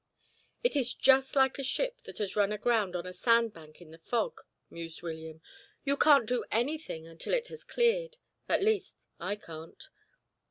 [0.63, 3.99] "It is just like a ship that has run aground on a sandbank in the
[3.99, 5.41] fog," mused William.
[5.85, 8.17] "You can't do anything until it has cleared
[8.49, 9.89] at least, I can't.